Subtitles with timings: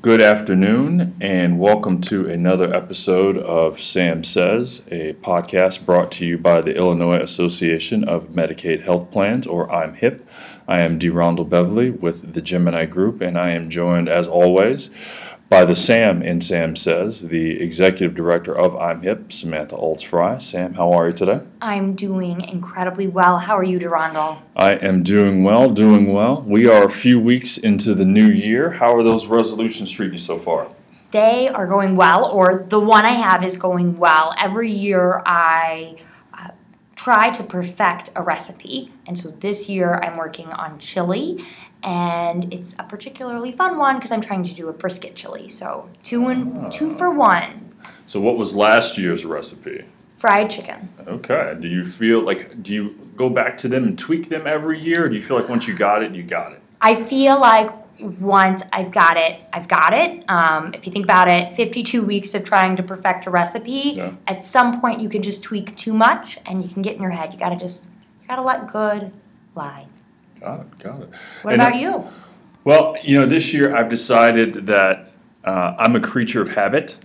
[0.00, 6.38] Good afternoon, and welcome to another episode of Sam Says, a podcast brought to you
[6.38, 10.24] by the Illinois Association of Medicaid Health Plans, or I'm HIP.
[10.68, 14.90] I am DeRondell Beverly with the Gemini Group, and I am joined, as always,
[15.48, 20.38] by the Sam in Sam Says, the executive director of I'm Hip, Samantha Olds Frey.
[20.38, 21.40] Sam, how are you today?
[21.62, 23.38] I'm doing incredibly well.
[23.38, 24.42] How are you, Durandal?
[24.54, 26.42] I am doing well, doing well.
[26.42, 28.70] We are a few weeks into the new year.
[28.70, 30.68] How are those resolutions treating you so far?
[31.12, 34.34] They are going well, or the one I have is going well.
[34.38, 35.96] Every year I
[36.98, 41.38] try to perfect a recipe, and so this year I'm working on chili
[41.84, 45.48] and it's a particularly fun one because I'm trying to do a brisket chili.
[45.48, 47.72] So two and two for one.
[48.06, 49.84] So what was last year's recipe?
[50.16, 50.88] Fried chicken.
[51.06, 51.56] Okay.
[51.60, 55.04] Do you feel like do you go back to them and tweak them every year,
[55.04, 56.60] or do you feel like once you got it, you got it?
[56.80, 57.70] I feel like
[58.00, 60.28] once I've got it, I've got it.
[60.30, 64.12] Um, if you think about it, 52 weeks of trying to perfect a recipe, Yeah.
[64.26, 67.10] at some point you can just tweak too much and you can get in your
[67.10, 67.32] head.
[67.32, 67.84] You gotta just,
[68.22, 69.12] you gotta let good
[69.54, 69.86] lie.
[70.40, 70.78] Got it.
[70.78, 71.10] Got it.
[71.42, 72.04] What And about I- you?
[72.64, 75.12] Well, you know, this year I've decided that
[75.44, 76.98] uh, I'm a creature of habit.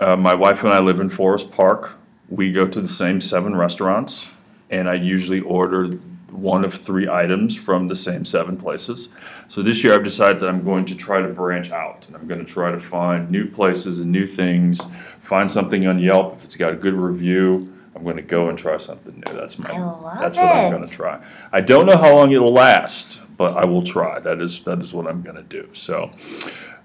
[0.00, 1.98] Uh, my wife and I live in Forest Park.
[2.28, 4.28] We go to the same seven restaurants,
[4.70, 5.98] and I usually order
[6.32, 9.08] one of three items from the same seven places.
[9.46, 12.26] So this year I've decided that I'm going to try to branch out, and I'm
[12.26, 14.84] going to try to find new places and new things.
[15.20, 17.73] Find something on Yelp if it's got a good review.
[17.94, 19.34] I'm going to go and try something new.
[19.34, 19.70] That's my.
[19.70, 20.70] I love that's what I'm it.
[20.70, 21.24] going to try.
[21.52, 24.18] I don't know how long it'll last, but I will try.
[24.18, 25.68] That is that is what I'm going to do.
[25.72, 26.10] So,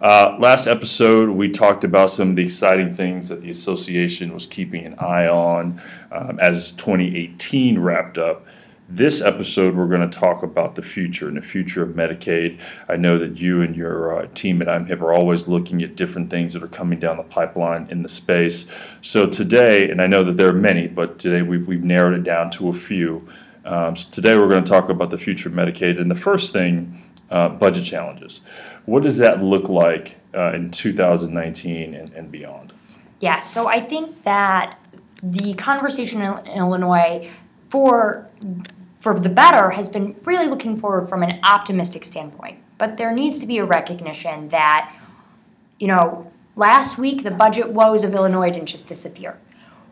[0.01, 4.45] uh, last episode we talked about some of the exciting things that the association was
[4.45, 8.45] keeping an eye on um, as 2018 wrapped up.
[8.91, 12.59] This episode, we're going to talk about the future and the future of Medicaid.
[12.89, 16.31] I know that you and your uh, team at I'm are always looking at different
[16.31, 18.65] things that are coming down the pipeline in the space.
[19.01, 22.23] So today, and I know that there are many, but today we've, we've narrowed it
[22.23, 23.28] down to a few.
[23.63, 25.99] Um, so today we're going to talk about the future of Medicaid.
[25.99, 26.99] And the first thing,
[27.29, 28.41] uh, budget challenges.
[28.85, 32.73] What does that look like uh, in 2019 and, and beyond?
[33.19, 34.79] Yes, so I think that
[35.22, 37.29] the conversation in Illinois
[37.69, 38.28] for
[38.99, 42.59] for the better has been really looking forward from an optimistic standpoint.
[42.77, 44.93] But there needs to be a recognition that,
[45.79, 49.39] you know, last week the budget woes of Illinois didn't just disappear.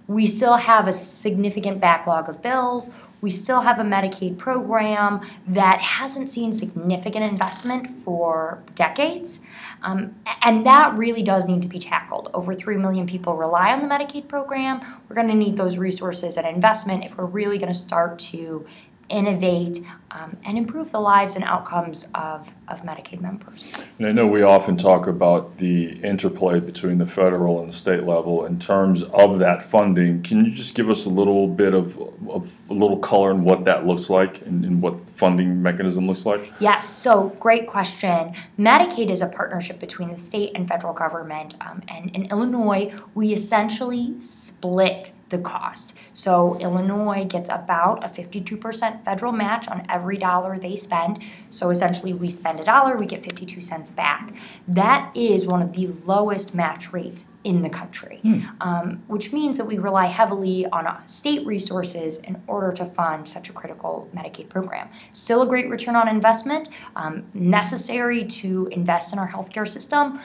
[0.08, 2.92] We still have a significant backlog of bills.
[3.20, 9.42] We still have a Medicaid program that hasn't seen significant investment for decades.
[9.82, 12.30] Um, and that really does need to be tackled.
[12.34, 14.80] Over 3 million people rely on the Medicaid program.
[15.10, 18.66] We're going to need those resources and investment if we're really going to start to
[19.10, 19.80] innovate
[20.12, 23.90] um, and improve the lives and outcomes of, of Medicaid members.
[24.00, 28.04] And I know we often talk about the interplay between the federal and the state
[28.04, 30.24] level in terms of that funding.
[30.24, 31.98] Can you just give us a little bit of,
[32.30, 36.26] of a little color in what that looks like and, and what funding mechanism looks
[36.26, 36.52] like?
[36.60, 38.34] Yes, so great question.
[38.58, 41.56] Medicaid is a partnership between the state and federal government.
[41.62, 45.98] Um, and in Illinois, we essentially split the cost.
[46.14, 51.24] So Illinois gets about a 52% federal match on every dollar they spend.
[51.50, 54.34] So essentially, we spend a dollar, we get 52 cents back.
[54.68, 58.20] That is one of the lowest match rates in the country,
[58.62, 63.28] um, which means that we rely heavily on uh, state resources in order to fund
[63.28, 64.90] such a critical Medicaid program.
[65.14, 70.20] Still a great return on investment, um, necessary to invest in our healthcare system,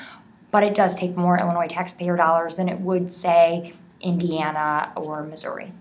[0.50, 5.72] but it does take more Illinois taxpayer dollars than it would, say, Indiana or Missouri.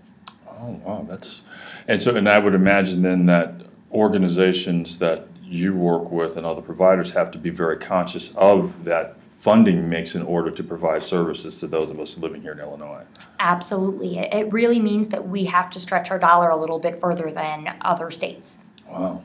[0.48, 1.42] Oh, wow, that's,
[1.88, 6.62] and so, and I would imagine then that organizations that you work with and other
[6.62, 11.58] providers have to be very conscious of that funding mix in order to provide services
[11.58, 13.02] to those of us living here in Illinois.
[13.40, 14.18] Absolutely.
[14.18, 17.30] It, it really means that we have to stretch our dollar a little bit further
[17.32, 18.58] than other states.
[18.88, 19.22] Wow.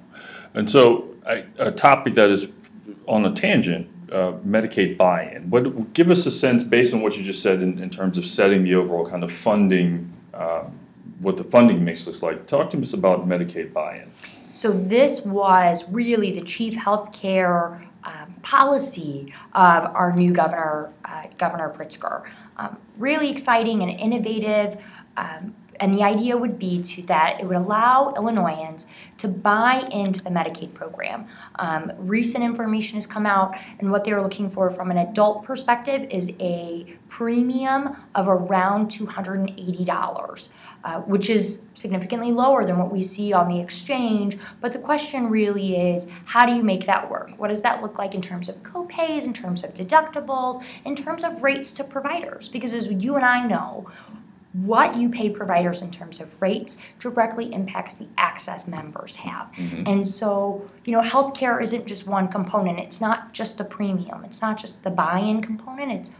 [0.54, 2.52] And so, I, a topic that is
[3.06, 5.50] on a tangent, uh, Medicaid buy-in.
[5.50, 8.26] What give us a sense, based on what you just said, in, in terms of
[8.26, 10.64] setting the overall kind of funding, uh,
[11.20, 12.48] what the funding mix looks like.
[12.48, 14.12] Talk to us about Medicaid buy-in.
[14.52, 21.74] So this was really the chief healthcare um, policy of our new governor, uh, Governor
[21.78, 22.30] Pritzker.
[22.58, 24.84] Um, really exciting and innovative.
[25.18, 28.88] Um, and the idea would be to that it would allow Illinoisans
[29.18, 31.28] to buy into the Medicaid program.
[31.56, 36.08] Um, recent information has come out, and what they're looking for from an adult perspective
[36.12, 40.50] is a premium of around $280,
[40.84, 44.38] uh, which is significantly lower than what we see on the exchange.
[44.62, 47.32] But the question really is how do you make that work?
[47.38, 51.24] What does that look like in terms of copays, in terms of deductibles, in terms
[51.24, 52.50] of rates to providers?
[52.50, 53.88] Because as you and I know,
[54.66, 59.52] what you pay providers in terms of rates directly impacts the access members have.
[59.54, 59.84] Mm-hmm.
[59.86, 62.80] And so, you know, healthcare isn't just one component.
[62.80, 64.24] It's not just the premium.
[64.24, 65.92] It's not just the buy-in component.
[65.92, 66.12] It's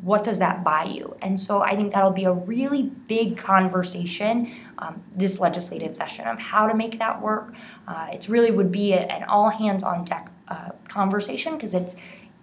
[0.00, 1.16] what does that buy you?
[1.22, 6.38] And so I think that'll be a really big conversation um, this legislative session of
[6.38, 7.54] how to make that work.
[7.88, 11.96] Uh, it really would be a, an all hands on deck uh, conversation because it's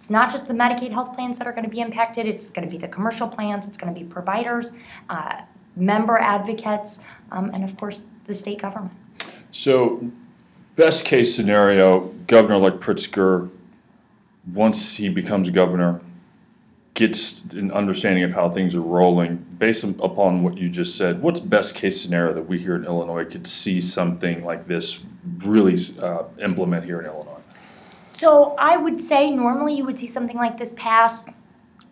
[0.04, 2.26] it's not just the Medicaid health plans that are going to be impacted.
[2.26, 3.66] It's going to be the commercial plans.
[3.66, 4.72] It's going to be providers,
[5.08, 5.40] uh,
[5.76, 7.00] member advocates,
[7.32, 8.92] um, and of course the state government.
[9.50, 10.06] So,
[10.76, 13.48] best case scenario, Governor like Pritzker,
[14.52, 16.02] once he becomes governor,
[16.92, 19.36] gets an understanding of how things are rolling.
[19.56, 23.24] Based upon what you just said, what's best case scenario that we here in Illinois
[23.24, 25.02] could see something like this
[25.38, 27.33] really uh, implement here in Illinois?
[28.24, 31.28] So I would say normally you would see something like this pass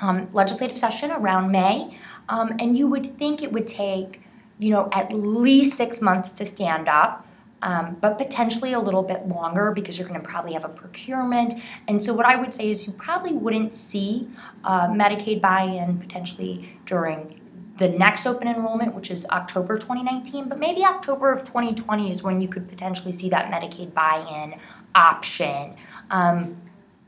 [0.01, 1.95] um, legislative session around May,
[2.31, 4.23] um, and you would think it would take,
[4.59, 7.27] you know, at least six months to stand up.
[7.61, 11.63] Um, but potentially a little bit longer because you're going to probably have a procurement.
[11.87, 14.27] And so, what I would say is you probably wouldn't see
[14.65, 17.43] uh, Medicaid buy in potentially during
[17.77, 22.41] the next open enrollment, which is October 2019, but maybe October of 2020 is when
[22.41, 24.59] you could potentially see that Medicaid buy in
[24.95, 25.77] option.
[26.11, 26.57] Um,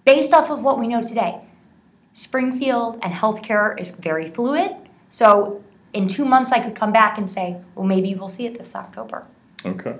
[0.05, 1.41] based off of what we know today,
[2.13, 4.71] Springfield and healthcare is very fluid.
[5.09, 8.57] So in two months, I could come back and say, well, maybe we'll see it
[8.59, 9.27] this October.
[9.67, 9.97] Okay.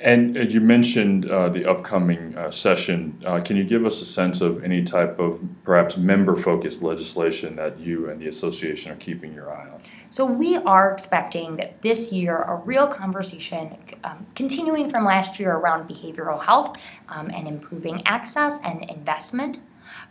[0.00, 3.22] And uh, you mentioned uh, the upcoming uh, session.
[3.24, 7.78] Uh, Can you give us a sense of any type of perhaps member-focused legislation that
[7.78, 9.80] you and the association are keeping your eye on?
[10.10, 15.54] So we are expecting that this year a real conversation, um, continuing from last year
[15.54, 16.76] around behavioral health
[17.08, 19.58] um, and improving access and investment,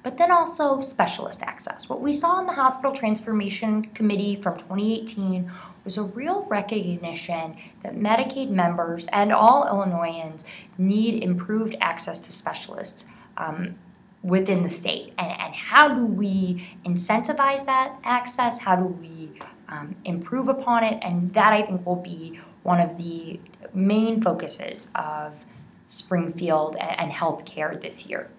[0.04, 1.90] but then also specialist access.
[1.90, 5.52] What we saw in the Hospital Transformation Committee from 2018
[5.84, 10.46] was a real recognition that Medicaid members and all Illinoisans
[10.78, 13.06] need improved access to specialists.
[13.38, 13.76] Um,
[14.22, 19.30] within the state and, and how do we incentivize that access how do we
[19.74, 23.40] um, improve upon it, and that I think will be one of the
[23.74, 25.46] main focuses of
[25.88, 28.30] Springfield and, and healthcare this year.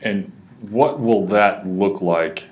[0.00, 2.48] And what will that look like,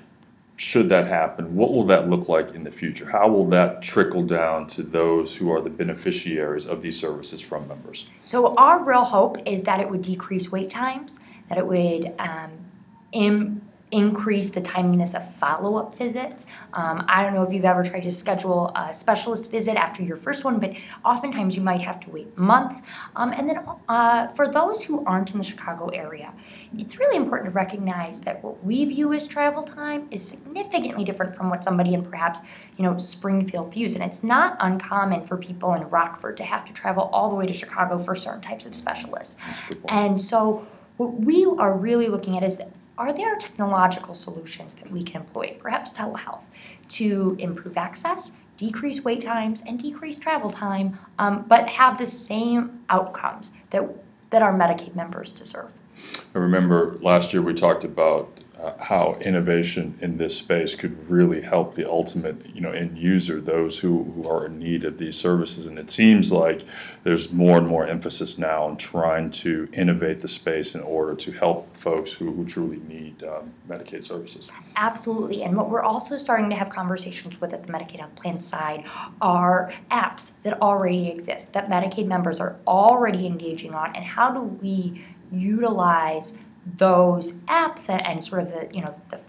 [0.55, 1.55] should that happen?
[1.55, 3.05] What will that look like in the future?
[3.05, 7.67] How will that trickle down to those who are the beneficiaries of these services from
[7.67, 8.07] members?
[8.25, 11.19] So our real hope is that it would decrease wait times,
[11.49, 12.51] that it would um,
[13.91, 16.45] increase the timeliness of follow-up visits.
[16.73, 20.17] Um, I don't know if you've ever tried to schedule a specialist visit after your
[20.17, 20.75] first one, but
[21.05, 22.81] oftentimes you might have to wait months.
[23.15, 26.33] Um, and then uh, for those who aren't in the Chicago area,
[26.77, 31.33] it's really important to recognize that what we view as travel time is significantly different
[31.33, 32.41] from what somebody in perhaps
[32.75, 36.73] you know Springfield views, and it's not uncommon for people in Rockford to have to
[36.73, 39.37] travel all the way to Chicago for certain types of specialists.
[39.87, 40.67] And so
[40.97, 42.59] what we are really looking at is
[42.97, 46.45] are there technological solutions that we can employ, perhaps telehealth,
[46.89, 52.83] to improve access, decrease wait times, and decrease travel time, um, but have the same
[52.89, 53.83] outcomes that,
[54.31, 55.73] that our Medicaid members deserve?
[56.33, 61.41] I remember last year we talked about uh, how innovation in this space could really
[61.41, 65.15] help the ultimate, you know, end user, those who, who are in need of these
[65.15, 65.67] services.
[65.67, 66.65] And it seems like
[67.03, 71.31] there's more and more emphasis now on trying to innovate the space in order to
[71.31, 74.49] help folks who, who truly need um, Medicaid services.
[74.75, 75.43] Absolutely.
[75.43, 78.85] And what we're also starting to have conversations with at the Medicaid health plan side
[79.21, 84.41] are apps that already exist, that Medicaid members are already engaging on, and how do
[84.41, 86.33] we utilize
[86.75, 89.19] those apps and, sort of the you know the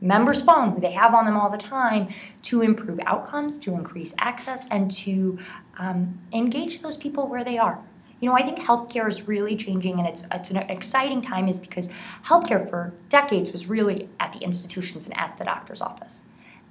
[0.00, 2.08] member's phone who they have on them all the time
[2.42, 5.38] to improve outcomes to increase access and to
[5.78, 7.78] um, engage those people where they are
[8.20, 11.58] you know i think healthcare is really changing and it's, it's an exciting time is
[11.58, 11.88] because
[12.24, 16.24] healthcare for decades was really at the institutions and at the doctor's office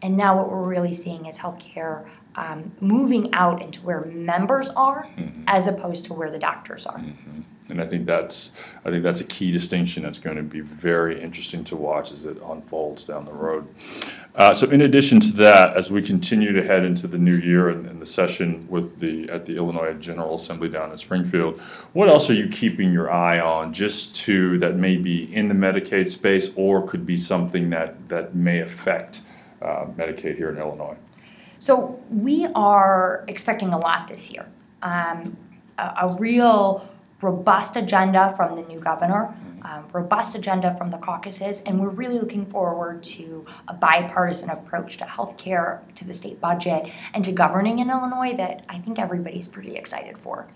[0.03, 2.05] and now what we're really seeing is healthcare
[2.35, 5.43] um, moving out into where members are Mhm.
[5.47, 7.45] as opposed to where the doctors are Mhm.
[7.69, 8.51] And I think that's,
[8.83, 12.25] I think that's a key distinction that's going to be very interesting to watch as
[12.25, 13.67] it unfolds down the road.
[14.35, 17.69] Uh, so in addition to that, as we continue to head into the new year
[17.69, 21.61] and, and the session with the, at the Illinois General Assembly down in Springfield,
[21.93, 25.55] what else are you keeping your eye on just to, that may be in the
[25.55, 29.21] Medicaid space or could be something that, that may affect
[29.61, 30.97] uh, Medicaid here in Illinois?
[31.59, 34.45] So we are expecting a lot this year.
[34.81, 35.37] Um,
[35.77, 36.89] a, a real
[37.23, 42.19] robust agenda from the new governor, um, robust agenda from the caucuses, and we're really
[42.19, 47.79] looking forward to a bipartisan approach to healthcare, to the state budget, and to governing
[47.79, 50.47] in Illinois that I think everybody's pretty excited for.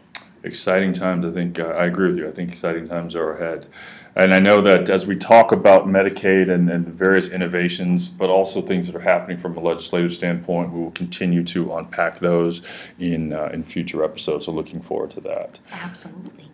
[0.43, 1.25] Exciting times.
[1.25, 2.27] I think uh, I agree with you.
[2.27, 3.67] I think exciting times are ahead.
[4.15, 8.31] And I know that as we talk about Medicaid and, and the various innovations, but
[8.31, 12.63] also things that are happening from a legislative standpoint, we will continue to unpack those
[12.97, 14.45] in, uh, in future episodes.
[14.45, 15.59] So looking forward to that.
[15.71, 16.49] Absolutely.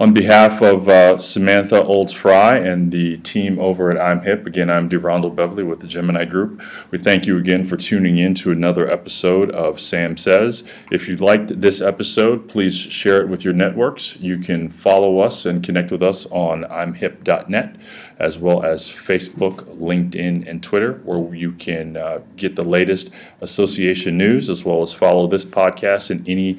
[0.00, 4.70] On behalf of uh, Samantha Olds Frey and the team over at I'm Hip, again,
[4.70, 6.62] I'm DeRondell Beverly with the Gemini Group.
[6.92, 10.62] We thank you again for tuning in to another episode of Sam Says.
[10.92, 14.16] If you liked this episode, please share it with your networks.
[14.18, 17.74] You can follow us and connect with us on I'mHip.net,
[18.20, 24.16] as well as Facebook, LinkedIn, and Twitter, where you can uh, get the latest association
[24.16, 26.56] news, as well as follow this podcast and any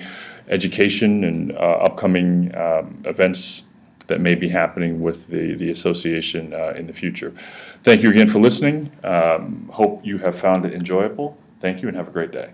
[0.49, 3.65] education and uh, upcoming um, events
[4.07, 7.31] that may be happening with the, the association uh, in the future.
[7.83, 8.91] Thank you again for listening.
[9.03, 11.37] Um, hope you have found it enjoyable.
[11.59, 12.51] Thank you and have a great day.